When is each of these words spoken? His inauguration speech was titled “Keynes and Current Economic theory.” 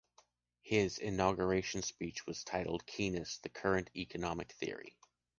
His 0.63 0.97
inauguration 0.97 1.83
speech 1.83 2.25
was 2.25 2.43
titled 2.43 2.87
“Keynes 2.87 3.39
and 3.43 3.53
Current 3.53 3.91
Economic 3.95 4.51
theory.” 4.53 4.97